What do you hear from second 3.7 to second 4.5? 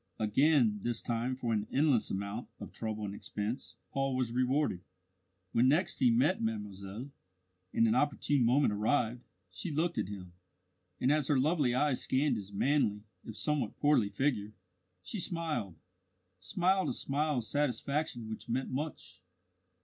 Paul was